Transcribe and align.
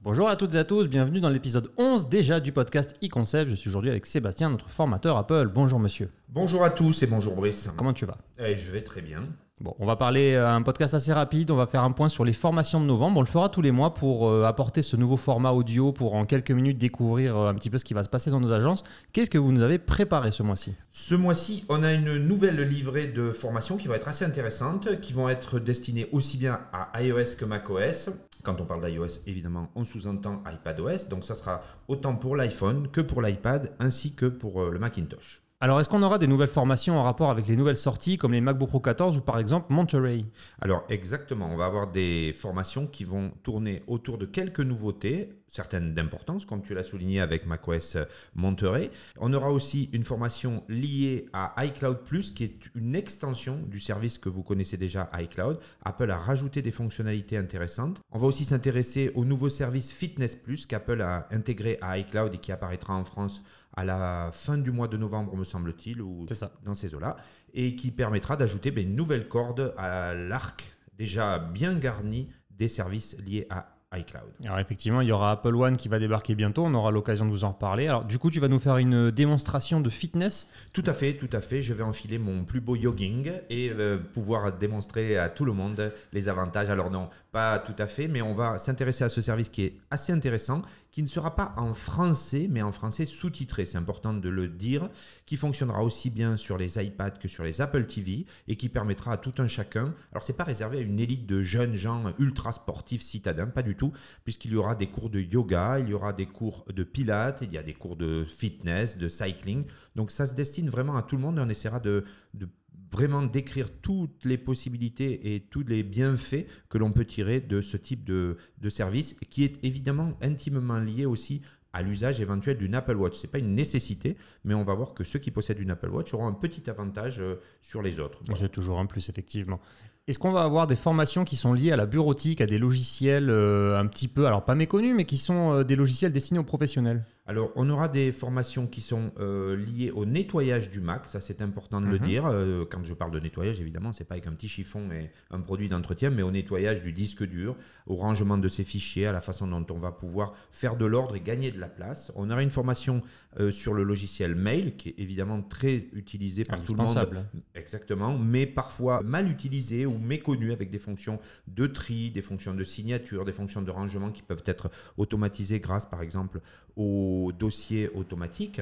Bonjour 0.00 0.28
à 0.28 0.36
toutes 0.36 0.54
et 0.54 0.58
à 0.58 0.64
tous, 0.64 0.86
bienvenue 0.86 1.20
dans 1.20 1.28
l'épisode 1.28 1.72
11 1.76 2.08
déjà 2.08 2.38
du 2.38 2.52
podcast 2.52 2.94
e-concept. 3.02 3.50
Je 3.50 3.56
suis 3.56 3.68
aujourd'hui 3.68 3.90
avec 3.90 4.06
Sébastien, 4.06 4.48
notre 4.50 4.70
formateur 4.70 5.16
Apple. 5.16 5.48
Bonjour 5.52 5.80
monsieur. 5.80 6.10
Bonjour 6.28 6.62
à 6.62 6.70
tous 6.70 7.02
et 7.02 7.06
bonjour 7.08 7.34
Brice. 7.34 7.68
Comment 7.76 7.92
tu 7.92 8.06
vas? 8.06 8.16
Eh, 8.38 8.56
Je 8.56 8.70
vais 8.70 8.82
très 8.82 9.02
bien. 9.02 9.22
Bon, 9.60 9.74
on 9.80 9.86
va 9.86 9.96
parler 9.96 10.34
euh, 10.34 10.48
un 10.48 10.62
podcast 10.62 10.94
assez 10.94 11.12
rapide, 11.12 11.50
on 11.50 11.56
va 11.56 11.66
faire 11.66 11.82
un 11.82 11.90
point 11.90 12.08
sur 12.08 12.24
les 12.24 12.32
formations 12.32 12.80
de 12.80 12.86
novembre. 12.86 13.18
On 13.18 13.22
le 13.22 13.26
fera 13.26 13.48
tous 13.48 13.60
les 13.60 13.72
mois 13.72 13.92
pour 13.92 14.28
euh, 14.28 14.44
apporter 14.44 14.82
ce 14.82 14.94
nouveau 14.94 15.16
format 15.16 15.50
audio 15.50 15.92
pour 15.92 16.14
en 16.14 16.26
quelques 16.26 16.52
minutes 16.52 16.78
découvrir 16.78 17.36
euh, 17.36 17.50
un 17.50 17.54
petit 17.54 17.68
peu 17.68 17.76
ce 17.76 17.84
qui 17.84 17.92
va 17.92 18.04
se 18.04 18.08
passer 18.08 18.30
dans 18.30 18.38
nos 18.38 18.52
agences. 18.52 18.84
Qu'est-ce 19.12 19.30
que 19.30 19.38
vous 19.38 19.50
nous 19.50 19.62
avez 19.62 19.80
préparé 19.80 20.30
ce 20.30 20.44
mois-ci? 20.44 20.74
Ce 20.92 21.16
mois-ci, 21.16 21.64
on 21.68 21.82
a 21.82 21.92
une 21.92 22.18
nouvelle 22.18 22.60
livrée 22.60 23.08
de 23.08 23.32
formations 23.32 23.76
qui 23.76 23.88
va 23.88 23.96
être 23.96 24.06
assez 24.06 24.24
intéressante, 24.24 25.00
qui 25.00 25.12
vont 25.12 25.28
être 25.28 25.58
destinées 25.58 26.08
aussi 26.12 26.36
bien 26.36 26.60
à 26.72 27.02
iOS 27.02 27.36
que 27.36 27.44
macOS. 27.44 28.10
Quand 28.44 28.60
on 28.60 28.64
parle 28.64 28.88
d'iOS, 28.88 29.22
évidemment, 29.26 29.70
on 29.74 29.82
sous-entend 29.82 30.40
iPadOS, 30.48 31.08
donc 31.10 31.24
ça 31.24 31.34
sera 31.34 31.62
autant 31.88 32.14
pour 32.14 32.36
l'iPhone 32.36 32.88
que 32.92 33.00
pour 33.00 33.22
l'iPad, 33.22 33.72
ainsi 33.80 34.14
que 34.14 34.26
pour 34.26 34.70
le 34.70 34.78
Macintosh. 34.78 35.42
Alors, 35.60 35.80
est-ce 35.80 35.88
qu'on 35.88 36.04
aura 36.04 36.18
des 36.18 36.28
nouvelles 36.28 36.48
formations 36.48 37.00
en 37.00 37.02
rapport 37.02 37.30
avec 37.30 37.48
les 37.48 37.56
nouvelles 37.56 37.76
sorties 37.76 38.16
comme 38.16 38.32
les 38.32 38.40
MacBook 38.40 38.68
Pro 38.68 38.78
14 38.78 39.18
ou 39.18 39.20
par 39.20 39.40
exemple 39.40 39.72
Monterey? 39.72 40.24
Alors 40.60 40.84
exactement, 40.88 41.48
on 41.50 41.56
va 41.56 41.66
avoir 41.66 41.90
des 41.90 42.32
formations 42.36 42.86
qui 42.86 43.02
vont 43.02 43.32
tourner 43.42 43.82
autour 43.88 44.18
de 44.18 44.26
quelques 44.26 44.60
nouveautés, 44.60 45.30
certaines 45.48 45.94
d'importance, 45.94 46.44
comme 46.44 46.62
tu 46.62 46.74
l'as 46.74 46.84
souligné 46.84 47.20
avec 47.20 47.46
macOS 47.46 47.96
Monterey. 48.34 48.90
On 49.18 49.32
aura 49.32 49.50
aussi 49.50 49.88
une 49.92 50.04
formation 50.04 50.62
liée 50.68 51.26
à 51.32 51.54
iCloud 51.64 52.04
Plus, 52.04 52.30
qui 52.30 52.44
est 52.44 52.60
une 52.74 52.94
extension 52.94 53.58
du 53.66 53.80
service 53.80 54.18
que 54.18 54.28
vous 54.28 54.42
connaissez 54.42 54.76
déjà, 54.76 55.10
iCloud. 55.18 55.58
Apple 55.84 56.10
a 56.10 56.18
rajouté 56.18 56.62
des 56.62 56.70
fonctionnalités 56.70 57.36
intéressantes. 57.36 58.00
On 58.10 58.18
va 58.18 58.26
aussi 58.26 58.44
s'intéresser 58.44 59.10
au 59.14 59.24
nouveau 59.24 59.48
service 59.48 59.90
Fitness 59.90 60.36
Plus 60.36 60.66
qu'Apple 60.66 61.00
a 61.00 61.26
intégré 61.30 61.78
à 61.80 61.98
iCloud 61.98 62.34
et 62.34 62.38
qui 62.38 62.52
apparaîtra 62.52 62.94
en 62.94 63.04
France 63.04 63.42
à 63.76 63.84
la 63.84 64.30
fin 64.32 64.58
du 64.58 64.72
mois 64.72 64.88
de 64.88 64.96
novembre, 64.96 65.36
me 65.36 65.44
semble-t-il, 65.44 66.02
ou 66.02 66.26
ça. 66.32 66.52
dans 66.64 66.74
ces 66.74 66.94
eaux-là, 66.94 67.16
et 67.54 67.76
qui 67.76 67.90
permettra 67.90 68.36
d'ajouter 68.36 68.70
ben, 68.70 68.88
une 68.88 68.96
nouvelle 68.96 69.28
corde 69.28 69.74
à 69.76 70.14
l'arc 70.14 70.76
déjà 70.98 71.38
bien 71.38 71.74
garni 71.74 72.28
des 72.50 72.68
services 72.68 73.16
liés 73.18 73.46
à 73.50 73.77
iCloud. 73.96 74.30
Alors 74.44 74.58
effectivement, 74.58 75.00
il 75.00 75.08
y 75.08 75.12
aura 75.12 75.32
Apple 75.32 75.54
One 75.54 75.76
qui 75.76 75.88
va 75.88 75.98
débarquer 75.98 76.34
bientôt, 76.34 76.64
on 76.64 76.74
aura 76.74 76.90
l'occasion 76.90 77.24
de 77.24 77.30
vous 77.30 77.44
en 77.44 77.52
reparler. 77.52 77.88
Alors 77.88 78.04
du 78.04 78.18
coup, 78.18 78.30
tu 78.30 78.38
vas 78.40 78.48
nous 78.48 78.58
faire 78.58 78.76
une 78.76 79.10
démonstration 79.10 79.80
de 79.80 79.88
fitness? 79.88 80.48
Tout 80.72 80.84
à 80.86 80.92
fait, 80.92 81.14
tout 81.14 81.30
à 81.32 81.40
fait. 81.40 81.62
Je 81.62 81.72
vais 81.72 81.82
enfiler 81.82 82.18
mon 82.18 82.44
plus 82.44 82.60
beau 82.60 82.76
jogging 82.76 83.32
et 83.48 83.70
euh, 83.70 83.98
pouvoir 83.98 84.52
démontrer 84.52 85.16
à 85.16 85.28
tout 85.28 85.44
le 85.44 85.52
monde 85.52 85.92
les 86.12 86.28
avantages. 86.28 86.68
Alors 86.68 86.90
non, 86.90 87.08
pas 87.32 87.58
tout 87.58 87.76
à 87.78 87.86
fait, 87.86 88.08
mais 88.08 88.20
on 88.20 88.34
va 88.34 88.58
s'intéresser 88.58 89.04
à 89.04 89.08
ce 89.08 89.20
service 89.20 89.48
qui 89.48 89.64
est 89.64 89.74
assez 89.90 90.12
intéressant, 90.12 90.62
qui 90.90 91.02
ne 91.02 91.06
sera 91.06 91.36
pas 91.36 91.54
en 91.56 91.74
français, 91.74 92.46
mais 92.50 92.62
en 92.62 92.72
français 92.72 93.04
sous-titré. 93.04 93.66
C'est 93.66 93.78
important 93.78 94.14
de 94.14 94.28
le 94.28 94.48
dire, 94.48 94.88
qui 95.26 95.36
fonctionnera 95.36 95.82
aussi 95.82 96.10
bien 96.10 96.36
sur 96.36 96.56
les 96.56 96.82
iPads 96.82 97.18
que 97.18 97.28
sur 97.28 97.44
les 97.44 97.60
Apple 97.60 97.86
TV 97.86 98.26
et 98.46 98.56
qui 98.56 98.68
permettra 98.68 99.12
à 99.12 99.16
tout 99.16 99.34
un 99.38 99.48
chacun. 99.48 99.94
Alors 100.12 100.22
c'est 100.22 100.36
pas 100.36 100.44
réservé 100.44 100.78
à 100.78 100.80
une 100.80 100.98
élite 100.98 101.26
de 101.26 101.42
jeunes 101.42 101.74
gens 101.74 102.12
ultra 102.18 102.52
sportifs 102.52 103.02
citadins, 103.02 103.46
pas 103.46 103.62
du 103.62 103.76
tout, 103.76 103.92
puisqu'il 104.24 104.52
y 104.52 104.56
aura 104.56 104.74
des 104.74 104.88
cours 104.88 105.10
de 105.10 105.20
yoga, 105.20 105.78
il 105.78 105.88
y 105.88 105.94
aura 105.94 106.12
des 106.12 106.26
cours 106.26 106.64
de 106.72 106.84
pilates, 106.84 107.40
il 107.42 107.52
y 107.52 107.58
a 107.58 107.62
des 107.62 107.74
cours 107.74 107.96
de 107.96 108.24
fitness, 108.24 108.96
de 108.96 109.08
cycling. 109.08 109.64
Donc 109.96 110.10
ça 110.10 110.26
se 110.26 110.34
destine 110.34 110.70
vraiment 110.70 110.96
à 110.96 111.02
tout 111.02 111.16
le 111.16 111.22
monde 111.22 111.38
et 111.38 111.42
on 111.42 111.48
essaiera 111.48 111.80
de, 111.80 112.04
de 112.34 112.48
vraiment 112.90 113.22
décrire 113.22 113.70
toutes 113.80 114.24
les 114.24 114.38
possibilités 114.38 115.34
et 115.34 115.40
tous 115.40 115.64
les 115.64 115.82
bienfaits 115.82 116.46
que 116.68 116.78
l'on 116.78 116.92
peut 116.92 117.04
tirer 117.04 117.40
de 117.40 117.60
ce 117.60 117.76
type 117.76 118.04
de, 118.04 118.36
de 118.58 118.68
service, 118.68 119.14
qui 119.30 119.44
est 119.44 119.62
évidemment 119.62 120.12
intimement 120.22 120.78
lié 120.78 121.06
aussi 121.06 121.42
à 121.72 121.82
l'usage 121.82 122.20
éventuel 122.20 122.56
d'une 122.56 122.74
Apple 122.74 122.96
Watch. 122.96 123.16
Ce 123.16 123.26
n'est 123.26 123.30
pas 123.30 123.38
une 123.38 123.54
nécessité, 123.54 124.16
mais 124.44 124.54
on 124.54 124.64
va 124.64 124.74
voir 124.74 124.94
que 124.94 125.04
ceux 125.04 125.18
qui 125.18 125.30
possèdent 125.30 125.60
une 125.60 125.70
Apple 125.70 125.90
Watch 125.90 126.14
auront 126.14 126.26
un 126.26 126.32
petit 126.32 126.68
avantage 126.70 127.20
euh, 127.20 127.36
sur 127.62 127.82
les 127.82 128.00
autres. 128.00 128.20
C'est 128.34 128.50
toujours 128.50 128.78
un 128.78 128.86
plus, 128.86 129.08
effectivement. 129.08 129.60
Est-ce 130.06 130.18
qu'on 130.18 130.32
va 130.32 130.42
avoir 130.42 130.66
des 130.66 130.76
formations 130.76 131.24
qui 131.24 131.36
sont 131.36 131.52
liées 131.52 131.70
à 131.70 131.76
la 131.76 131.84
bureautique, 131.84 132.40
à 132.40 132.46
des 132.46 132.58
logiciels 132.58 133.28
euh, 133.28 133.78
un 133.78 133.86
petit 133.86 134.08
peu, 134.08 134.26
alors 134.26 134.44
pas 134.44 134.54
méconnus, 134.54 134.94
mais 134.96 135.04
qui 135.04 135.18
sont 135.18 135.52
euh, 135.52 135.64
des 135.64 135.76
logiciels 135.76 136.12
destinés 136.12 136.40
aux 136.40 136.44
professionnels? 136.44 137.04
Alors, 137.30 137.52
on 137.56 137.68
aura 137.68 137.90
des 137.90 138.10
formations 138.10 138.66
qui 138.66 138.80
sont 138.80 139.12
euh, 139.20 139.54
liées 139.54 139.90
au 139.90 140.06
nettoyage 140.06 140.70
du 140.70 140.80
Mac, 140.80 141.04
ça 141.04 141.20
c'est 141.20 141.42
important 141.42 141.78
de 141.82 141.86
le 141.86 141.98
Mhm. 141.98 142.06
dire. 142.06 142.24
Euh, 142.26 142.64
quand 142.64 142.82
je 142.84 142.94
parle 142.94 143.10
de 143.10 143.20
nettoyage, 143.20 143.60
évidemment, 143.60 143.92
c'est 143.92 144.04
pas 144.04 144.14
avec 144.14 144.26
un 144.26 144.32
petit 144.32 144.48
chiffon 144.48 144.90
et 144.92 145.10
un 145.30 145.40
produit 145.40 145.68
d'entretien, 145.68 146.08
mais 146.08 146.22
au 146.22 146.30
nettoyage 146.30 146.80
du 146.80 146.90
disque 146.94 147.22
dur, 147.24 147.54
au 147.86 147.96
rangement 147.96 148.38
de 148.38 148.48
ses 148.48 148.64
fichiers, 148.64 149.06
à 149.06 149.12
la 149.12 149.20
façon 149.20 149.46
dont 149.46 149.66
on 149.68 149.78
va 149.78 149.92
pouvoir 149.92 150.32
faire 150.50 150.76
de 150.78 150.86
l'ordre 150.86 151.16
et 151.16 151.20
gagner 151.20 151.50
de 151.50 151.60
la 151.60 151.68
place. 151.68 152.10
On 152.16 152.30
aura 152.30 152.42
une 152.42 152.48
formation 152.48 153.02
euh, 153.38 153.50
sur 153.50 153.74
le 153.74 153.82
logiciel 153.82 154.34
Mail, 154.34 154.76
qui 154.76 154.88
est 154.88 154.94
évidemment 154.98 155.42
très 155.42 155.86
utilisé 155.92 156.44
par 156.44 156.62
tout 156.62 156.72
le 156.72 156.82
monde. 156.82 157.26
Exactement, 157.54 158.16
mais 158.16 158.46
parfois 158.46 159.02
mal 159.02 159.30
utilisé 159.30 159.84
ou 159.84 159.98
méconnu 159.98 160.50
avec 160.50 160.70
des 160.70 160.78
fonctions 160.78 161.20
de 161.46 161.66
tri, 161.66 162.10
des 162.10 162.22
fonctions 162.22 162.54
de 162.54 162.64
signature, 162.64 163.26
des 163.26 163.32
fonctions 163.32 163.60
de 163.60 163.70
rangement 163.70 164.10
qui 164.12 164.22
peuvent 164.22 164.44
être 164.46 164.70
automatisées 164.96 165.60
grâce 165.60 165.84
par 165.84 166.00
exemple 166.00 166.40
au 166.74 167.17
dossier 167.32 167.88
automatique. 167.94 168.60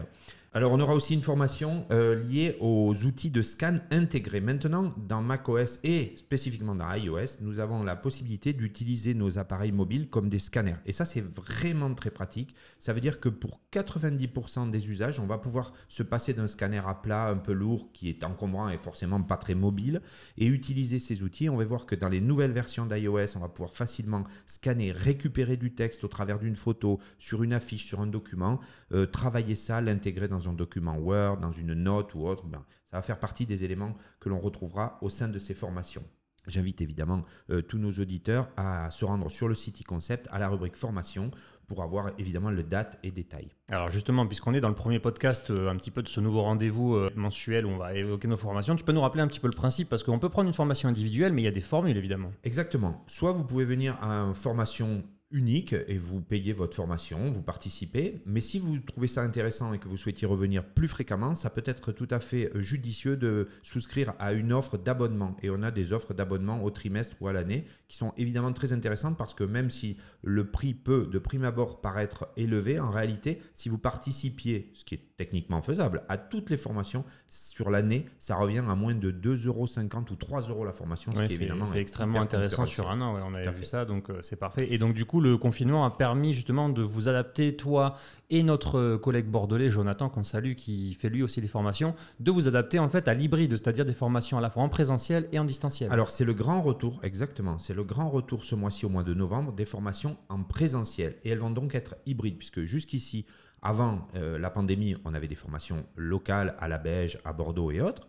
Alors 0.56 0.72
on 0.72 0.80
aura 0.80 0.94
aussi 0.94 1.12
une 1.12 1.20
formation 1.20 1.84
euh, 1.90 2.14
liée 2.14 2.56
aux 2.60 2.94
outils 3.04 3.30
de 3.30 3.42
scan 3.42 3.74
intégrés. 3.90 4.40
Maintenant, 4.40 4.94
dans 4.96 5.20
macOS 5.20 5.78
et 5.84 6.14
spécifiquement 6.16 6.74
dans 6.74 6.90
iOS, 6.94 7.42
nous 7.42 7.58
avons 7.58 7.82
la 7.82 7.94
possibilité 7.94 8.54
d'utiliser 8.54 9.12
nos 9.12 9.38
appareils 9.38 9.70
mobiles 9.70 10.08
comme 10.08 10.30
des 10.30 10.38
scanners. 10.38 10.76
Et 10.86 10.92
ça, 10.92 11.04
c'est 11.04 11.20
vraiment 11.20 11.92
très 11.92 12.10
pratique. 12.10 12.54
Ça 12.80 12.94
veut 12.94 13.02
dire 13.02 13.20
que 13.20 13.28
pour 13.28 13.60
90% 13.70 14.70
des 14.70 14.88
usages, 14.88 15.20
on 15.20 15.26
va 15.26 15.36
pouvoir 15.36 15.74
se 15.88 16.02
passer 16.02 16.32
d'un 16.32 16.46
scanner 16.46 16.80
à 16.86 16.94
plat 16.94 17.28
un 17.28 17.36
peu 17.36 17.52
lourd 17.52 17.92
qui 17.92 18.08
est 18.08 18.24
encombrant 18.24 18.70
et 18.70 18.78
forcément 18.78 19.20
pas 19.20 19.36
très 19.36 19.54
mobile 19.54 20.00
et 20.38 20.46
utiliser 20.46 21.00
ces 21.00 21.22
outils. 21.22 21.50
On 21.50 21.58
va 21.58 21.66
voir 21.66 21.84
que 21.84 21.94
dans 21.94 22.08
les 22.08 22.22
nouvelles 22.22 22.52
versions 22.52 22.86
d'iOS, 22.86 23.36
on 23.36 23.40
va 23.40 23.50
pouvoir 23.50 23.74
facilement 23.74 24.24
scanner, 24.46 24.90
récupérer 24.90 25.58
du 25.58 25.74
texte 25.74 26.02
au 26.02 26.08
travers 26.08 26.38
d'une 26.38 26.56
photo, 26.56 26.98
sur 27.18 27.42
une 27.42 27.52
affiche, 27.52 27.84
sur 27.84 28.00
un 28.00 28.06
document, 28.06 28.58
euh, 28.92 29.04
travailler 29.04 29.54
ça, 29.54 29.82
l'intégrer 29.82 30.28
dans 30.28 30.45
un 30.48 30.52
document 30.52 30.96
Word, 30.98 31.38
dans 31.38 31.52
une 31.52 31.74
note 31.74 32.14
ou 32.14 32.26
autre. 32.26 32.46
Ben, 32.46 32.64
ça 32.90 32.98
va 32.98 33.02
faire 33.02 33.18
partie 33.18 33.46
des 33.46 33.64
éléments 33.64 33.96
que 34.20 34.28
l'on 34.28 34.38
retrouvera 34.38 34.98
au 35.02 35.08
sein 35.08 35.28
de 35.28 35.38
ces 35.38 35.54
formations. 35.54 36.04
J'invite 36.46 36.80
évidemment 36.80 37.24
euh, 37.50 37.60
tous 37.60 37.78
nos 37.78 37.90
auditeurs 37.90 38.48
à 38.56 38.90
se 38.90 39.04
rendre 39.04 39.28
sur 39.30 39.48
le 39.48 39.54
site 39.54 39.82
e-concept 39.82 40.28
à 40.30 40.38
la 40.38 40.48
rubrique 40.48 40.76
formation 40.76 41.30
pour 41.66 41.82
avoir 41.82 42.12
évidemment 42.18 42.50
le 42.50 42.62
date 42.62 42.98
et 43.02 43.10
détails. 43.10 43.48
Alors 43.68 43.90
justement, 43.90 44.26
puisqu'on 44.26 44.54
est 44.54 44.60
dans 44.60 44.68
le 44.68 44.74
premier 44.74 45.00
podcast 45.00 45.50
euh, 45.50 45.68
un 45.68 45.76
petit 45.76 45.90
peu 45.90 46.02
de 46.02 46.08
ce 46.08 46.20
nouveau 46.20 46.42
rendez-vous 46.42 46.94
euh, 46.94 47.10
mensuel 47.16 47.66
où 47.66 47.70
on 47.70 47.78
va 47.78 47.94
évoquer 47.94 48.28
nos 48.28 48.36
formations, 48.36 48.76
tu 48.76 48.84
peux 48.84 48.92
nous 48.92 49.00
rappeler 49.00 49.22
un 49.22 49.26
petit 49.26 49.40
peu 49.40 49.48
le 49.48 49.56
principe 49.56 49.88
parce 49.88 50.04
qu'on 50.04 50.20
peut 50.20 50.28
prendre 50.28 50.46
une 50.46 50.54
formation 50.54 50.88
individuelle, 50.88 51.32
mais 51.32 51.42
il 51.42 51.46
y 51.46 51.48
a 51.48 51.52
des 51.52 51.60
formules 51.60 51.96
évidemment. 51.96 52.30
Exactement. 52.44 53.02
Soit 53.08 53.32
vous 53.32 53.44
pouvez 53.44 53.64
venir 53.64 53.96
à 54.00 54.06
une 54.06 54.36
formation 54.36 55.02
unique 55.30 55.74
et 55.88 55.98
vous 55.98 56.20
payez 56.20 56.52
votre 56.52 56.76
formation, 56.76 57.30
vous 57.30 57.42
participez. 57.42 58.22
Mais 58.26 58.40
si 58.40 58.58
vous 58.58 58.78
trouvez 58.78 59.08
ça 59.08 59.22
intéressant 59.22 59.72
et 59.72 59.78
que 59.78 59.88
vous 59.88 59.96
souhaitiez 59.96 60.26
revenir 60.26 60.64
plus 60.64 60.88
fréquemment, 60.88 61.34
ça 61.34 61.50
peut 61.50 61.64
être 61.66 61.92
tout 61.92 62.06
à 62.10 62.20
fait 62.20 62.50
judicieux 62.54 63.16
de 63.16 63.48
souscrire 63.62 64.14
à 64.18 64.32
une 64.32 64.52
offre 64.52 64.78
d'abonnement. 64.78 65.36
Et 65.42 65.50
on 65.50 65.62
a 65.62 65.70
des 65.70 65.92
offres 65.92 66.14
d'abonnement 66.14 66.62
au 66.62 66.70
trimestre 66.70 67.16
ou 67.20 67.28
à 67.28 67.32
l'année 67.32 67.64
qui 67.88 67.96
sont 67.96 68.12
évidemment 68.16 68.52
très 68.52 68.72
intéressantes 68.72 69.18
parce 69.18 69.34
que 69.34 69.44
même 69.44 69.70
si 69.70 69.96
le 70.22 70.50
prix 70.50 70.74
peut 70.74 71.08
de 71.10 71.18
prime 71.18 71.44
abord 71.44 71.80
paraître 71.80 72.28
élevé, 72.36 72.78
en 72.78 72.90
réalité, 72.90 73.40
si 73.54 73.68
vous 73.68 73.78
participiez, 73.78 74.70
ce 74.74 74.84
qui 74.84 74.94
est 74.94 75.16
techniquement 75.16 75.60
faisable, 75.60 76.04
à 76.08 76.18
toutes 76.18 76.50
les 76.50 76.56
formations 76.56 77.04
sur 77.26 77.70
l'année, 77.70 78.06
ça 78.18 78.36
revient 78.36 78.62
à 78.68 78.74
moins 78.74 78.94
de 78.94 79.10
2,50 79.10 79.46
euros 79.48 79.66
ou 80.10 80.16
3 80.16 80.40
euros 80.42 80.64
la 80.64 80.72
formation. 80.72 81.12
ce 81.12 81.18
Ouais, 81.18 81.26
qui 81.26 81.34
c'est 81.34 81.42
évidemment 81.42 81.66
c'est 81.66 81.78
est 81.78 81.80
extrêmement 81.80 82.20
intéressant 82.20 82.66
sur 82.66 82.90
un 82.90 83.00
an, 83.00 83.14
ouais, 83.14 83.22
on 83.26 83.34
avait 83.34 83.50
vu 83.50 83.64
ça, 83.64 83.84
donc 83.84 84.10
euh, 84.10 84.22
c'est 84.22 84.36
parfait. 84.36 84.72
Et 84.72 84.78
donc 84.78 84.94
du 84.94 85.04
coup, 85.04 85.15
le 85.20 85.36
confinement 85.36 85.84
a 85.84 85.90
permis 85.90 86.34
justement 86.34 86.68
de 86.68 86.82
vous 86.82 87.08
adapter, 87.08 87.56
toi 87.56 87.96
et 88.30 88.42
notre 88.42 88.96
collègue 88.96 89.26
bordelais 89.26 89.68
Jonathan, 89.68 90.08
qu'on 90.08 90.22
salue, 90.22 90.54
qui 90.54 90.94
fait 90.94 91.08
lui 91.08 91.22
aussi 91.22 91.40
des 91.40 91.48
formations, 91.48 91.94
de 92.20 92.30
vous 92.30 92.48
adapter 92.48 92.78
en 92.78 92.88
fait 92.88 93.08
à 93.08 93.14
l'hybride, 93.14 93.52
c'est-à-dire 93.52 93.84
des 93.84 93.92
formations 93.92 94.38
à 94.38 94.40
la 94.40 94.50
fois 94.50 94.62
en 94.62 94.68
présentiel 94.68 95.28
et 95.32 95.38
en 95.38 95.44
distanciel. 95.44 95.92
Alors 95.92 96.10
c'est 96.10 96.24
le 96.24 96.34
grand 96.34 96.62
retour, 96.62 97.00
exactement, 97.02 97.58
c'est 97.58 97.74
le 97.74 97.84
grand 97.84 98.10
retour 98.10 98.44
ce 98.44 98.54
mois-ci 98.54 98.86
au 98.86 98.88
mois 98.88 99.04
de 99.04 99.14
novembre 99.14 99.52
des 99.52 99.64
formations 99.64 100.16
en 100.28 100.42
présentiel. 100.42 101.16
Et 101.24 101.30
elles 101.30 101.38
vont 101.38 101.50
donc 101.50 101.74
être 101.74 101.96
hybrides, 102.06 102.38
puisque 102.38 102.62
jusqu'ici, 102.62 103.26
avant 103.66 104.06
euh, 104.14 104.38
la 104.38 104.48
pandémie, 104.48 104.94
on 105.04 105.12
avait 105.12 105.26
des 105.26 105.34
formations 105.34 105.84
locales 105.96 106.54
à 106.60 106.68
la 106.68 106.78
Beige, 106.78 107.18
à 107.24 107.32
Bordeaux 107.32 107.72
et 107.72 107.80
autres. 107.80 108.06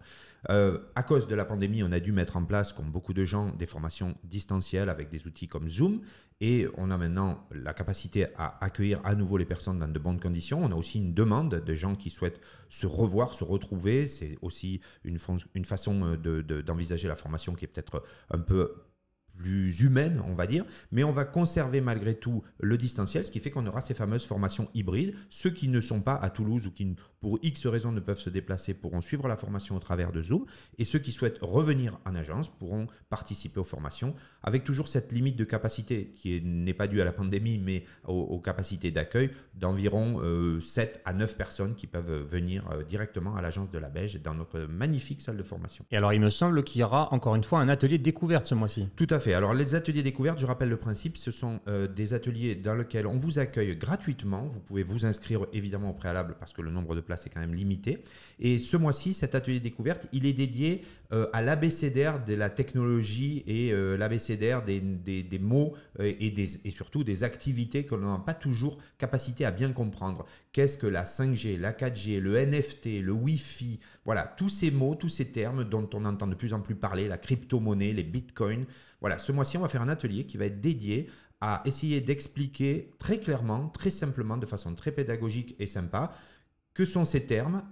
Euh, 0.51 0.77
à 0.95 1.01
cause 1.01 1.27
de 1.27 1.33
la 1.33 1.45
pandémie, 1.45 1.81
on 1.81 1.91
a 1.91 1.99
dû 1.99 2.11
mettre 2.11 2.37
en 2.37 2.45
place, 2.45 2.73
comme 2.73 2.91
beaucoup 2.91 3.11
de 3.15 3.25
gens, 3.25 3.49
des 3.55 3.65
formations 3.65 4.13
distancielles 4.23 4.87
avec 4.87 5.09
des 5.09 5.25
outils 5.25 5.47
comme 5.47 5.67
Zoom. 5.67 6.01
Et 6.41 6.67
on 6.77 6.91
a 6.91 6.97
maintenant 6.97 7.47
la 7.51 7.73
capacité 7.73 8.27
à 8.37 8.63
accueillir 8.63 9.01
à 9.03 9.15
nouveau 9.15 9.37
les 9.37 9.45
personnes 9.45 9.79
dans 9.79 9.87
de 9.87 9.97
bonnes 9.97 10.19
conditions. 10.19 10.63
On 10.63 10.71
a 10.71 10.75
aussi 10.75 10.99
une 10.99 11.15
demande 11.15 11.55
de 11.55 11.73
gens 11.73 11.95
qui 11.95 12.11
souhaitent 12.11 12.39
se 12.69 12.85
revoir, 12.85 13.33
se 13.33 13.43
retrouver. 13.43 14.05
C'est 14.05 14.37
aussi 14.43 14.79
une, 15.03 15.17
façon 15.17 16.03
euh, 16.05 16.17
de- 16.17 16.43
de- 16.43 16.61
d'envisager 16.61 17.07
la 17.07 17.15
formation 17.15 17.55
qui 17.55 17.65
est 17.65 17.67
peut-être 17.67 18.03
un 18.29 18.37
peu 18.37 18.75
plus 19.37 19.81
humaine, 19.81 20.21
on 20.27 20.33
va 20.33 20.47
dire, 20.47 20.65
mais 20.91 21.03
on 21.03 21.11
va 21.11 21.25
conserver 21.25 21.81
malgré 21.81 22.15
tout 22.15 22.43
le 22.59 22.77
distanciel, 22.77 23.23
ce 23.23 23.31
qui 23.31 23.39
fait 23.39 23.51
qu'on 23.51 23.65
aura 23.67 23.81
ces 23.81 23.93
fameuses 23.93 24.25
formations 24.25 24.69
hybrides. 24.73 25.13
Ceux 25.29 25.49
qui 25.49 25.69
ne 25.69 25.79
sont 25.79 26.01
pas 26.01 26.15
à 26.15 26.29
Toulouse 26.29 26.67
ou 26.67 26.71
qui, 26.71 26.95
pour 27.19 27.39
X 27.43 27.65
raisons, 27.67 27.91
ne 27.91 27.99
peuvent 27.99 28.19
se 28.19 28.29
déplacer 28.29 28.73
pourront 28.73 29.01
suivre 29.01 29.27
la 29.27 29.37
formation 29.37 29.75
au 29.75 29.79
travers 29.79 30.11
de 30.11 30.21
Zoom, 30.21 30.45
et 30.77 30.83
ceux 30.83 30.99
qui 30.99 31.11
souhaitent 31.11 31.39
revenir 31.41 31.99
en 32.05 32.15
agence 32.15 32.49
pourront 32.49 32.87
participer 33.09 33.59
aux 33.59 33.65
formations, 33.65 34.13
avec 34.43 34.63
toujours 34.63 34.87
cette 34.87 35.11
limite 35.11 35.35
de 35.35 35.43
capacité 35.43 36.13
qui 36.15 36.41
n'est 36.41 36.73
pas 36.73 36.87
due 36.87 37.01
à 37.01 37.05
la 37.05 37.13
pandémie, 37.13 37.57
mais 37.57 37.83
aux, 38.05 38.39
capacités 38.39 38.91
d'accueil 38.91 39.29
d'environ 39.55 40.19
7 40.61 40.95
euh, 40.97 41.01
à 41.05 41.13
9 41.13 41.37
personnes 41.37 41.75
qui 41.75 41.87
peuvent 41.87 42.23
venir 42.23 42.69
euh, 42.71 42.83
directement 42.83 43.35
à 43.35 43.41
l'agence 43.41 43.71
de 43.71 43.77
la 43.77 43.89
Beige 43.89 44.21
dans 44.21 44.33
notre 44.33 44.61
magnifique 44.61 45.21
salle 45.21 45.37
de 45.37 45.43
formation. 45.43 45.85
Et 45.91 45.97
alors, 45.97 46.13
il 46.13 46.21
me 46.21 46.29
semble 46.29 46.63
qu'il 46.63 46.81
y 46.81 46.83
aura 46.83 47.13
encore 47.13 47.35
une 47.35 47.43
fois 47.43 47.59
un 47.59 47.69
atelier 47.69 47.97
découverte 47.97 48.45
ce 48.45 48.55
mois-ci. 48.55 48.87
Tout 48.95 49.07
à 49.09 49.19
fait. 49.19 49.26
Alors 49.33 49.53
les 49.53 49.75
ateliers 49.75 50.03
découvertes, 50.03 50.39
je 50.39 50.45
rappelle 50.45 50.69
le 50.69 50.77
principe, 50.77 51.17
ce 51.17 51.31
sont 51.31 51.59
euh, 51.67 51.87
des 51.87 52.13
ateliers 52.13 52.55
dans 52.55 52.75
lesquels 52.75 53.07
on 53.07 53.17
vous 53.17 53.39
accueille 53.39 53.75
gratuitement. 53.75 54.45
Vous 54.45 54.59
pouvez 54.59 54.83
vous 54.83 55.05
inscrire 55.05 55.45
évidemment 55.53 55.89
au 55.89 55.93
préalable 55.93 56.35
parce 56.39 56.53
que 56.53 56.61
le 56.61 56.71
nombre 56.71 56.95
de 56.95 57.01
places 57.01 57.25
est 57.25 57.29
quand 57.29 57.39
même 57.39 57.55
limité. 57.55 58.03
Et 58.39 58.59
ce 58.59 58.77
mois-ci, 58.77 59.13
cet 59.13 59.35
atelier 59.35 59.59
découverte, 59.59 60.07
il 60.13 60.25
est 60.25 60.33
dédié 60.33 60.83
euh, 61.13 61.27
à 61.33 61.41
l'abécédaire 61.41 62.23
de 62.23 62.33
la 62.33 62.49
technologie 62.49 63.43
et 63.47 63.71
euh, 63.71 63.97
l'abécédaire 63.97 64.63
des, 64.63 64.79
des, 64.79 65.39
mots 65.39 65.75
et, 65.99 66.31
des, 66.31 66.67
et 66.67 66.71
surtout 66.71 67.03
des 67.03 67.23
activités 67.23 67.85
que 67.85 67.95
l'on 67.95 68.11
n'a 68.11 68.19
pas 68.19 68.33
toujours 68.33 68.77
capacité 68.97 69.45
à 69.45 69.51
bien 69.51 69.71
comprendre. 69.71 70.25
Qu'est-ce 70.51 70.77
que 70.77 70.87
la 70.87 71.03
5G, 71.03 71.59
la 71.59 71.71
4G, 71.71 72.19
le 72.19 72.43
NFT, 72.43 73.01
le 73.01 73.11
Wi-Fi, 73.11 73.79
voilà, 74.05 74.23
tous 74.37 74.49
ces 74.49 74.71
mots, 74.71 74.95
tous 74.95 75.09
ces 75.09 75.31
termes 75.31 75.63
dont 75.63 75.87
on 75.93 76.05
entend 76.05 76.27
de 76.27 76.35
plus 76.35 76.53
en 76.53 76.61
plus 76.61 76.75
parler, 76.75 77.07
la 77.07 77.17
crypto-monnaie, 77.17 77.93
les 77.93 78.03
bitcoins. 78.03 78.65
Voilà, 78.99 79.16
ce 79.17 79.31
mois-ci, 79.31 79.57
on 79.57 79.61
va 79.61 79.67
faire 79.67 79.81
un 79.81 79.89
atelier 79.89 80.25
qui 80.25 80.37
va 80.37 80.45
être 80.45 80.61
dédié 80.61 81.09
à 81.41 81.61
essayer 81.65 82.01
d'expliquer 82.01 82.91
très 82.97 83.19
clairement, 83.19 83.69
très 83.69 83.91
simplement, 83.91 84.37
de 84.37 84.45
façon 84.45 84.73
très 84.73 84.91
pédagogique 84.91 85.55
et 85.59 85.67
sympa, 85.67 86.11
que 86.73 86.85
sont 86.85 87.05
ces 87.05 87.25
termes, 87.25 87.63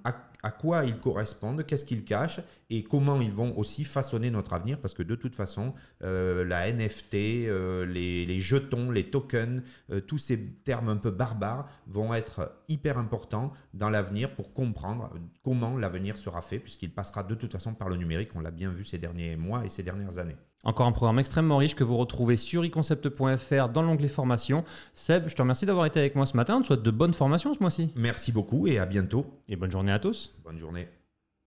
quoi 0.51 0.85
ils 0.85 0.97
correspondent, 0.97 1.65
qu'est-ce 1.65 1.85
qu'ils 1.85 2.03
cachent 2.03 2.41
et 2.69 2.83
comment 2.83 3.21
ils 3.21 3.31
vont 3.31 3.57
aussi 3.57 3.83
façonner 3.83 4.31
notre 4.31 4.53
avenir 4.53 4.79
parce 4.79 4.93
que 4.93 5.03
de 5.03 5.15
toute 5.15 5.35
façon, 5.35 5.73
euh, 6.03 6.43
la 6.43 6.71
NFT, 6.71 7.15
euh, 7.47 7.85
les, 7.85 8.39
jetons, 8.39 8.91
les 8.91 9.09
tokens, 9.09 9.61
euh, 9.91 10.01
tous 10.01 10.17
ces 10.17 10.43
termes 10.63 10.89
un 10.89 10.97
peu 10.97 11.11
barbares 11.11 11.67
vont 11.87 12.13
être 12.13 12.51
hyper 12.67 12.97
importants 12.97 13.51
dans 13.73 13.89
l'avenir 13.89 14.33
pour 14.35 14.53
comprendre 14.53 15.11
comment 15.43 15.77
l'avenir 15.77 16.17
sera 16.17 16.41
fait 16.41 16.59
puisqu'il 16.59 16.93
passera 16.93 17.23
de 17.23 17.35
toute 17.35 17.51
façon 17.51 17.73
par 17.73 17.89
le 17.89 17.97
numérique, 17.97 18.29
on 18.35 18.39
l'a 18.39 18.51
bien 18.51 18.71
vu 18.71 18.83
ces 18.83 18.97
derniers 18.97 19.35
mois 19.35 19.65
et 19.65 19.69
ces 19.69 19.83
dernières 19.83 20.19
années. 20.19 20.37
Encore 20.65 20.87
un 20.87 20.91
programme 20.91 21.19
extrêmement 21.19 21.57
riche 21.57 21.75
que 21.75 21.83
vous 21.83 21.95
retrouvez 21.95 22.37
sur 22.37 22.65
iconcept.fr 22.65 23.69
dans 23.69 23.83
l'onglet 23.83 24.07
formation. 24.07 24.63
Seb, 24.95 25.29
je 25.29 25.35
te 25.35 25.41
remercie 25.41 25.67
d'avoir 25.67 25.85
été 25.85 25.99
avec 25.99 26.15
moi 26.15 26.25
ce 26.25 26.35
matin. 26.35 26.55
Je 26.57 26.61
te 26.61 26.67
souhaite 26.67 26.81
de 26.81 26.91
bonnes 26.91 27.13
formations 27.13 27.53
ce 27.53 27.59
mois-ci. 27.59 27.93
Merci 27.95 28.31
beaucoup 28.31 28.65
et 28.65 28.79
à 28.79 28.87
bientôt. 28.87 29.27
Et 29.47 29.55
bonne 29.55 29.71
journée 29.71 29.91
à 29.91 29.99
tous. 29.99 30.34
Bonne 30.43 30.57
journée. 30.57 30.87